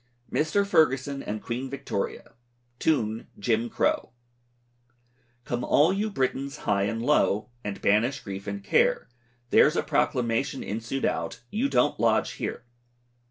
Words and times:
MR. 0.31 0.65
FERGUSON 0.65 1.21
AND 1.21 1.43
QUEEN 1.43 1.69
VICTORIA. 1.69 2.33
TUNE 2.79 3.27
"Jim 3.37 3.69
Crow." 3.69 4.09
Come 5.45 5.63
all 5.63 5.93
you 5.93 6.09
Britons 6.09 6.57
high 6.65 6.85
and 6.85 7.03
low, 7.03 7.49
And 7.63 7.79
banish 7.83 8.21
grief 8.21 8.47
and 8.47 8.63
care, 8.63 9.09
There's 9.51 9.75
a 9.75 9.83
proclamation 9.83 10.63
insued 10.63 11.05
out, 11.05 11.43
"You 11.51 11.69
don't 11.69 11.99
lodge 11.99 12.31
here!" 12.31 12.65